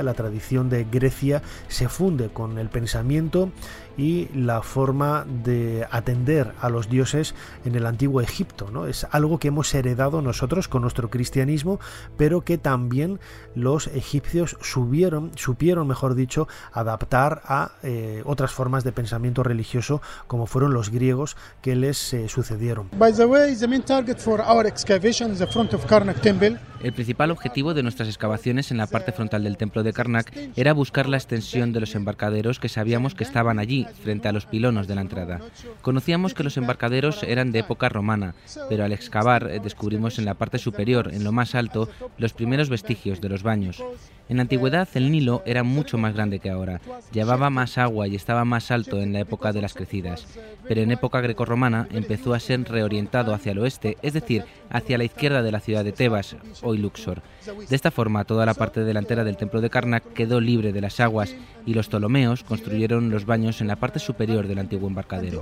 [0.03, 3.51] la tradición de Grecia se funde con el pensamiento
[3.99, 7.35] y la forma de atender a los dioses
[7.65, 8.71] en el antiguo Egipto.
[8.71, 8.87] ¿no?
[8.87, 11.81] Es algo que hemos heredado nosotros con nuestro cristianismo,
[12.15, 13.19] pero que también
[13.55, 20.45] los egipcios subieron, supieron, mejor dicho, adaptar a eh, otras formas de pensamiento religioso como
[20.45, 22.89] fueron los griegos que les eh, sucedieron.
[26.81, 30.71] El principal objetivo de nuestras excavaciones en la parte frontal del templo de Karnak era
[30.71, 34.87] buscar la extensión de los embarcaderos que sabíamos que estaban allí, frente a los pilonos
[34.87, 35.41] de la entrada.
[35.81, 38.35] Conocíamos que los embarcaderos eran de época romana,
[38.69, 42.69] pero al excavar eh, descubrimos en la parte superior, en lo más alto, los primeros
[42.69, 43.83] vestigios de los baños.
[44.29, 46.79] En la antigüedad el Nilo era mucho más grande que ahora,
[47.11, 50.27] llevaba más agua y estaba más alto en la época de las crecidas,
[50.67, 55.05] pero en época grecorromana empezó a ser reorientado hacia el oeste, es decir, hacia la
[55.05, 57.23] izquierda de la ciudad de Tebas, hoy Luxor.
[57.67, 60.99] De esta forma, toda la parte delantera del templo de Karnak quedó libre de las
[60.99, 65.41] aguas y los Ptolomeos construyeron los baños en la parte superior del antiguo embarcadero.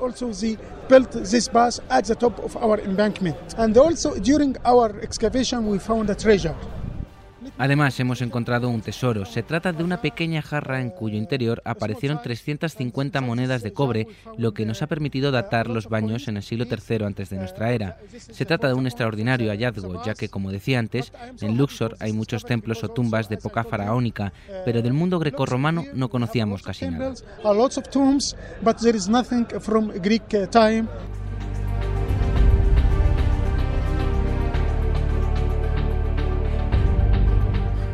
[7.57, 9.25] Además, hemos encontrado un tesoro.
[9.25, 14.07] Se trata de una pequeña jarra en cuyo interior aparecieron 350 monedas de cobre,
[14.37, 17.71] lo que nos ha permitido datar los baños en el siglo III antes de nuestra
[17.71, 17.97] era.
[18.17, 22.45] Se trata de un extraordinario hallazgo, ya que, como decía antes, en Luxor hay muchos
[22.45, 24.33] templos o tumbas de época faraónica,
[24.65, 27.13] pero del mundo grecorromano no conocíamos casi nada.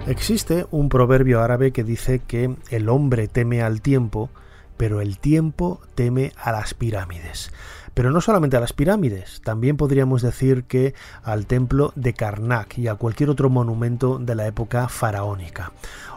[0.05, 4.29] Existe un proverbio árabe que dice que el hombre teme al tiempo,
[4.75, 7.53] pero el tiempo teme a las pirámides.
[7.93, 12.89] Pero no solamente a las pirámides, también podríamos decir que al templo de Karnak y
[12.89, 15.71] a cualquier otro monumento de la época faraónica.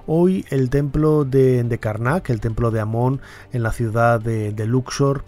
[0.09, 3.21] Hoy el templo de, Karnak, el templo de Amón
[3.53, 5.23] en la ciudad de Luxor,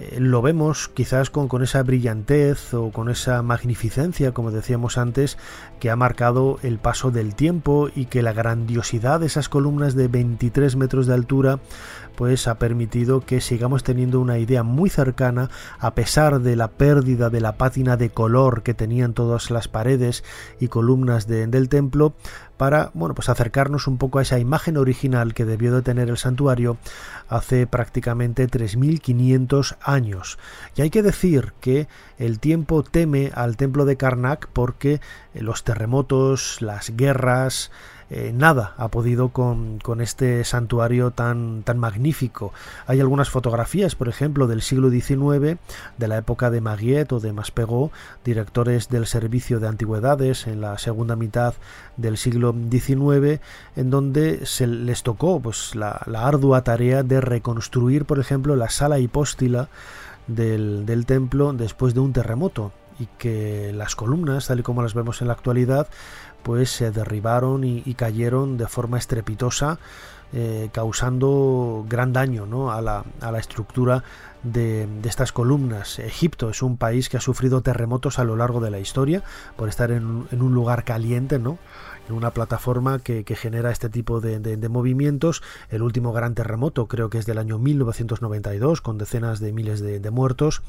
[0.00, 5.38] eh, lo vemos quizás con, con, esa brillantez o con esa magnificencia, como decíamos antes,
[5.80, 10.06] que ha marcado el paso del tiempo y que la grandiosidad de esas columnas de
[10.06, 11.58] 23 metros de altura
[12.18, 17.30] pues ha permitido que sigamos teniendo una idea muy cercana a pesar de la pérdida
[17.30, 20.24] de la pátina de color que tenían todas las paredes
[20.58, 22.14] y columnas del templo
[22.56, 26.18] para bueno, pues acercarnos un poco a esa imagen original que debió de tener el
[26.18, 26.76] santuario
[27.28, 30.38] hace prácticamente 3.500 años.
[30.76, 35.00] Y hay que decir que el tiempo teme al templo de Karnak porque
[35.34, 37.70] los terremotos, las guerras,
[38.10, 42.52] eh, nada ha podido con, este santuario tan, tan magnífico.
[42.86, 45.58] Hay algunas fotografías, por ejemplo, del siglo XIX,
[45.98, 47.90] de la época de Maguiet o de Maspegó,
[48.24, 51.54] directores del servicio de antigüedades en la segunda mitad
[51.98, 53.40] del siglo XIX,
[53.76, 58.98] en donde se les tocó pues, la, ardua tarea de reconstruir, por ejemplo, la sala
[58.98, 59.68] hipóstila
[60.26, 64.94] del, del templo después de un terremoto y que las columnas, tal y como las
[64.94, 65.88] vemos en la actualidad,
[66.42, 69.78] pues se derribaron y, cayeron de forma estrepitosa,
[70.32, 72.70] eh, causando gran daño ¿no?
[72.70, 74.04] a, la, a, la, estructura
[74.42, 75.98] de, de, estas columnas.
[75.98, 79.22] Egipto es un país que ha sufrido terremotos a lo largo de la historia
[79.56, 81.58] por estar en, en un lugar caliente, ¿no?
[82.12, 85.42] Una plataforma que, genera este tipo de, movimientos.
[85.68, 90.10] El último gran terremoto creo que es del año 1992 con decenas de miles de,
[90.10, 90.62] muertos.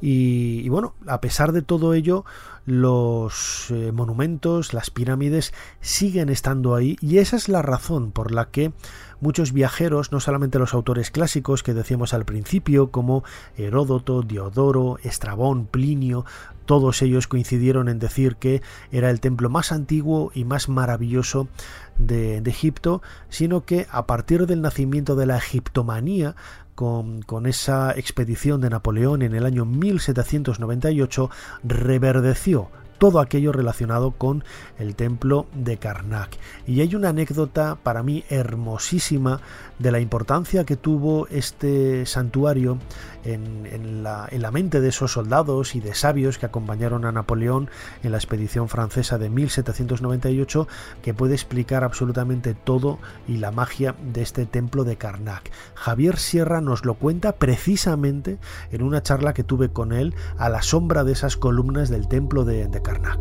[0.00, 2.24] Y, bueno, a pesar de todo ello,
[2.66, 8.50] los eh, monumentos, las pirámides siguen estando ahí y esa es la razón por la
[8.50, 8.72] que
[9.20, 13.24] muchos viajeros, no solamente los autores clásicos que decíamos al principio, como
[13.56, 16.24] Heródoto, Diodoro, Estrabón, Plinio,
[16.68, 18.60] todos ellos coincidieron en decir que
[18.92, 21.48] era el templo más antiguo y más maravilloso
[21.96, 23.00] de, Egipto,
[23.30, 26.36] sino que a partir del nacimiento de la egiptomanía,
[26.74, 31.30] con, con, esa expedición de Napoleón en el año 1798,
[31.64, 32.68] reverdeció
[32.98, 34.44] todo aquello relacionado con
[34.78, 36.36] el templo de Karnak.
[36.66, 39.40] Y hay una anécdota para mí hermosísima
[39.78, 42.78] de la importancia que tuvo este santuario
[43.24, 47.68] en, la, en, la, mente de esos soldados y de sabios que acompañaron a Napoleón
[48.02, 50.66] en la expedición francesa de 1798,
[51.02, 55.50] que puede explicar absolutamente todo y la magia de este templo de Karnak.
[55.74, 58.38] Javier Sierra nos lo cuenta precisamente
[58.70, 62.44] en una charla que tuve con él a la sombra de esas columnas del templo
[62.44, 63.18] de, de Karnak.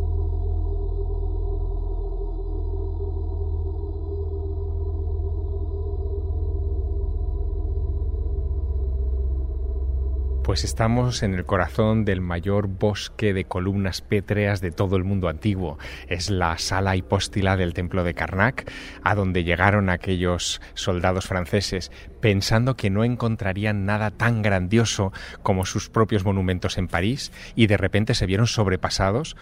[10.48, 15.28] Pues estamos en el corazón del mayor bosque de columnas pétreas de todo el mundo
[15.28, 15.78] antiguo.
[16.08, 18.72] Es la sala hipóstila del templo de Karnak,
[19.04, 21.92] a donde llegaron aquellos soldados franceses
[22.22, 25.12] pensando que no encontrarían nada tan grandioso
[25.44, 29.36] como sus propios monumentos en París y de repente se vieron sobrepasados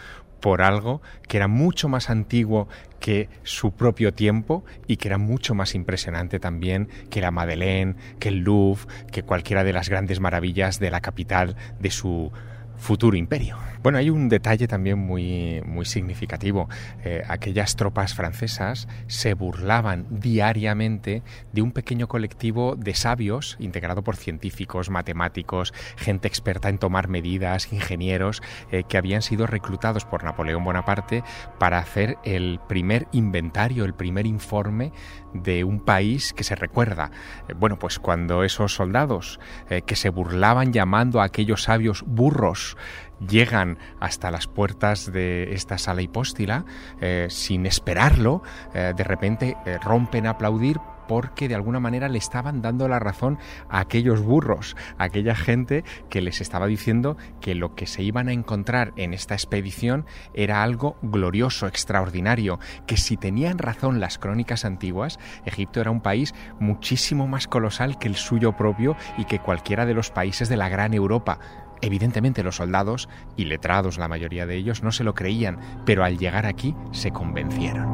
[0.45, 2.67] por algo que era mucho más antiguo
[2.99, 8.29] que su propio tiempo y que era mucho más impresionante también que la Madeleine, que
[8.29, 12.31] el Louvre, que cualquiera de las grandes maravillas de la capital de su
[12.77, 13.57] futuro imperio.
[13.85, 16.67] Bueno, hay un detalle también muy, muy significativo.
[17.03, 21.21] Eh, aquellas tropas francesas se burlaban diariamente
[21.53, 27.71] de un pequeño colectivo de sabios integrado por científicos, matemáticos, gente experta en tomar medidas,
[27.71, 31.23] ingenieros, eh, que habían sido reclutados por Napoleón Bonaparte
[31.59, 34.93] para hacer el primer inventario, el primer informe
[35.35, 37.11] de un país que se recuerda.
[37.47, 39.39] Eh, bueno, pues cuando esos soldados
[39.85, 42.77] que se burlaban llamando a aquellos sabios burros,
[43.19, 46.65] llegan hasta las puertas de esta sala hipóstila
[47.01, 48.41] eh, sin esperarlo,
[48.73, 52.99] eh, de repente eh, rompen a aplaudir porque de alguna manera le estaban dando la
[52.99, 53.37] razón
[53.69, 58.27] a aquellos burros, a aquella gente que les estaba diciendo que lo que se iban
[58.27, 64.65] a encontrar en esta expedición era algo glorioso, extraordinario, que si tenían razón las crónicas
[64.65, 69.85] antiguas, Egipto era un país muchísimo más colosal que el suyo propio y que cualquiera
[69.85, 71.39] de los países de la gran Europa.
[71.85, 73.07] Evidentemente los soldados,
[73.37, 77.11] y letrados la mayoría de ellos, no se lo creían, pero al llegar aquí se
[77.11, 77.85] convencieron.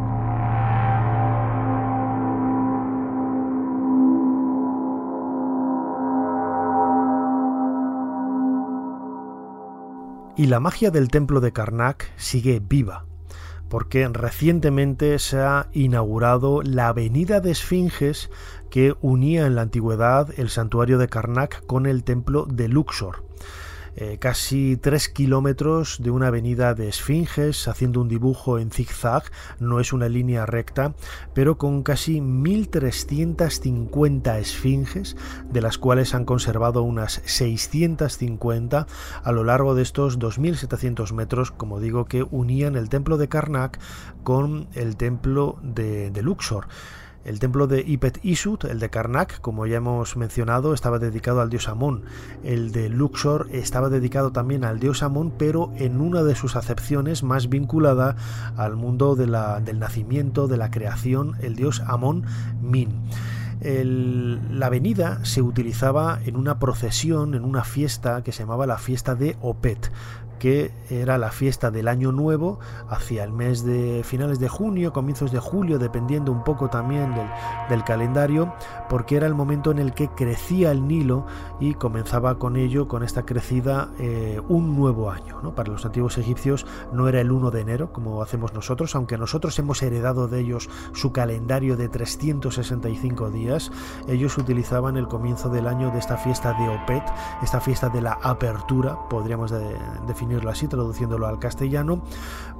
[10.37, 13.05] Y la magia del templo de Karnak sigue viva,
[13.67, 18.29] porque recientemente se ha inaugurado la avenida de Esfinges
[18.69, 23.25] que unía en la antigüedad el santuario de Karnak con el templo de Luxor.
[23.95, 29.23] Eh, casi 3 kilómetros de una avenida de esfinges, haciendo un dibujo en zigzag,
[29.59, 30.93] no es una línea recta,
[31.33, 35.17] pero con casi 1.350 esfinges,
[35.49, 38.87] de las cuales han conservado unas 650
[39.23, 43.77] a lo largo de estos 2.700 metros, como digo, que unían el templo de Karnak
[44.23, 46.67] con el templo de Luxor.
[47.23, 51.51] El templo de Ipet Isut, el de Karnak, como ya hemos mencionado, estaba dedicado al
[51.51, 52.03] dios Amón.
[52.43, 57.21] El de Luxor estaba dedicado también al dios Amón, pero en una de sus acepciones
[57.21, 58.15] más vinculada
[58.57, 62.25] al mundo del nacimiento, de la creación, el dios Amón
[62.61, 62.89] Min.
[63.61, 69.13] la avenida se utilizaba en una procesión, en una fiesta que se llamaba la fiesta
[69.13, 69.91] de Opet
[70.41, 75.31] que era la fiesta del año nuevo hacia el mes de finales de junio, comienzos
[75.31, 77.13] de julio, dependiendo un poco también
[77.69, 78.51] del, calendario,
[78.89, 81.27] porque era el momento en el que crecía el Nilo
[81.59, 85.41] y comenzaba con ello, con esta crecida, eh, un nuevo año.
[85.43, 85.53] ¿no?
[85.53, 89.57] Para los antiguos egipcios no era el 1 de enero como hacemos nosotros, aunque nosotros
[89.59, 93.71] hemos heredado de ellos su calendario de 365 días,
[94.07, 97.03] ellos utilizaban el comienzo del año de esta fiesta de Opet,
[97.43, 99.53] esta fiesta de la apertura, podríamos
[100.07, 102.03] definir así, traduciéndolo al castellano,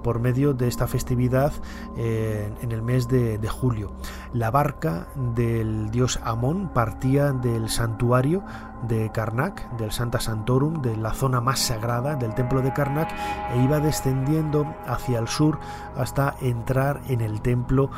[0.03, 1.53] por medio de esta festividad
[1.95, 3.91] eh, en el mes de, julio.
[4.34, 8.43] La barca del dios Amón partía del santuario
[8.88, 13.11] de Karnak, del Santa Santorum, de la zona más sagrada del templo de Karnak,
[13.53, 15.59] e iba descendiendo hacia el sur
[15.95, 17.91] hasta entrar en el templo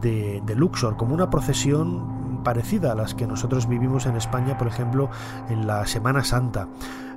[0.00, 5.10] de Luxor, como una procesión parecida a las que nosotros vivimos en España, por ejemplo,
[5.48, 6.68] en la Semana Santa.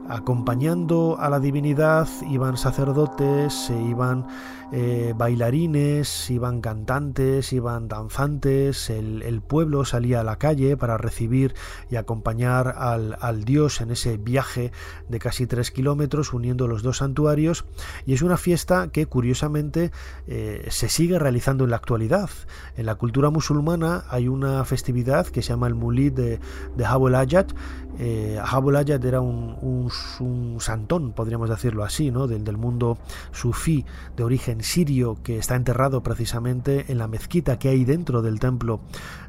[0.10, 4.26] Acompañando a la divinidad iban sacerdotes, se iban
[4.76, 11.53] eh, bailarines, iban cantantes, iban danzantes, el, pueblo salía a la calle para recibir
[11.91, 14.71] y acompañar al, dios en ese viaje
[15.09, 17.65] de casi tres kilómetros uniendo los dos santuarios
[18.07, 19.91] y es una fiesta que curiosamente
[20.26, 22.32] eh, se sigue realizando en la actualidad.
[22.76, 26.39] En la cultura musulmana hay una festividad que se llama el Mulid de,
[26.76, 27.51] de Ayat.
[27.99, 29.91] Eh, Ayat era un,
[30.59, 32.26] santón, podríamos decirlo así, ¿no?
[32.26, 32.97] del, del mundo
[33.32, 38.39] sufí de origen sirio que está enterrado precisamente en la mezquita que hay dentro del
[38.39, 38.82] templo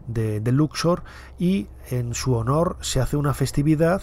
[0.07, 1.03] de, Luxor
[1.39, 4.03] y en su honor se hace una festividad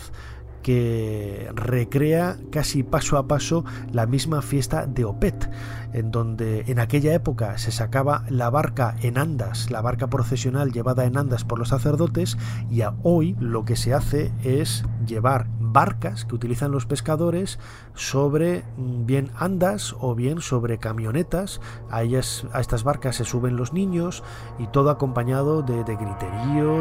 [0.62, 5.50] que recrea casi paso a paso la misma fiesta de Opet,
[5.94, 11.06] en donde en aquella época se sacaba la barca en andas, la barca procesional llevada
[11.06, 12.38] en andas por los sacerdotes,
[12.70, 17.60] y hoy lo que se hace es llevar barcas que utilizan los pescadores
[17.94, 21.62] sobre mm, bien andas o bien sobre camionetas.
[21.90, 24.24] A, ellas, a estas barcas se suben los niños
[24.60, 26.80] y todo acompañado de, griterío,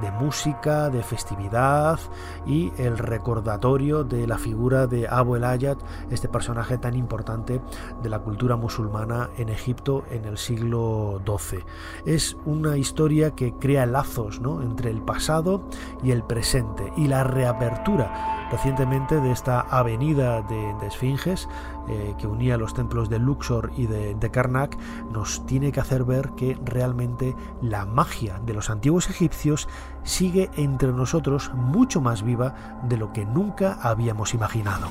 [0.00, 1.98] de, música, de festividad
[2.46, 5.78] y el recordatorio de la figura de Abu el Ayat,
[6.10, 7.60] este personaje tan importante
[8.02, 11.64] de la cultura musulmana en Egipto en el siglo XII.
[12.04, 14.60] Es una historia que crea lazos ¿no?
[14.60, 15.62] entre el pasado
[16.02, 21.48] y el presente y la reapertura recientemente de esta avenida de, esfinges
[21.88, 24.76] eh, que unía los templos de Luxor y de, de Karnak
[25.10, 29.70] nos tiene que hacer ver que realmente la magia de los antiguos egipcios
[30.02, 34.88] sigue entre nosotros mucho más viva de lo que nunca habíamos imaginado.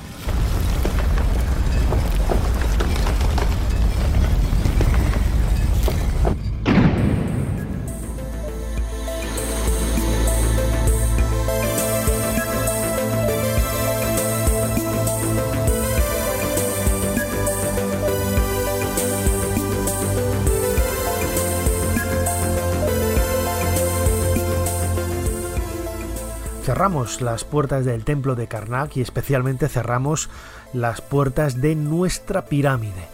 [27.21, 30.29] Las puertas del templo de Karnak y especialmente cerramos
[30.73, 33.07] las puertas de nuestra pirámide.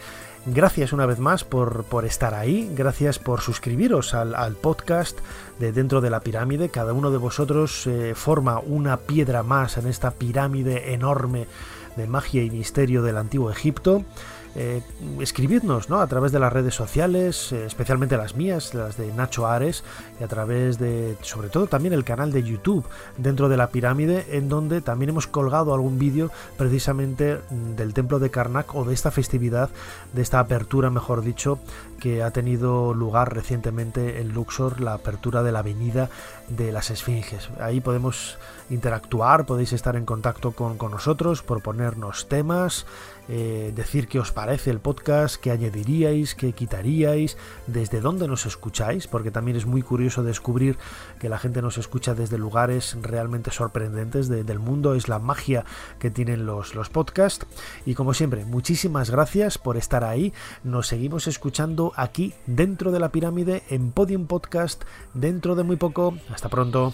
[0.47, 5.19] Gracias una vez más por, por estar ahí, gracias por suscribiros al, podcast
[5.59, 6.69] de Dentro de la Pirámide.
[6.69, 11.45] Cada uno de vosotros eh, forma una piedra más en esta pirámide enorme
[11.97, 14.03] de magia y misterio del antiguo Egipto
[14.60, 14.82] eh,
[15.20, 16.01] escribidnos ¿no?
[16.01, 19.84] a través de las redes sociales, eh, especialmente las mías, las de Nacho Ares,
[20.20, 22.84] y a través de, sobre todo también el canal de YouTube
[23.18, 28.32] dentro de la pirámide, en donde también hemos colgado algún vídeo precisamente del templo de
[28.32, 29.70] Karnak o de esta festividad,
[30.14, 31.60] de esta apertura, mejor dicho,
[31.99, 36.10] que ha tenido lugar recientemente en Luxor, la apertura de la avenida
[36.49, 37.49] de las Esfinges.
[37.60, 38.39] Ahí podemos
[38.72, 42.86] interactuar, podéis estar en contacto con, con nosotros, proponernos temas,
[43.30, 49.07] eh, decir qué os parece el podcast, qué añadiríais, qué quitaríais, desde dónde nos escucháis,
[49.07, 50.78] porque también es muy curioso descubrir
[51.19, 55.65] que la gente nos escucha desde lugares realmente sorprendentes del mundo, es la magia
[55.99, 57.45] que tienen los, los podcasts.
[57.86, 63.09] Y como siempre, muchísimas gracias por estar ahí, nos seguimos escuchando aquí dentro de la
[63.09, 66.17] pirámide en Podium Podcast dentro de muy poco.
[66.30, 66.93] Hasta pronto.